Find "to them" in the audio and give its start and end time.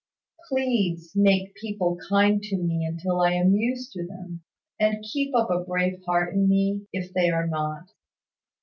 3.91-4.41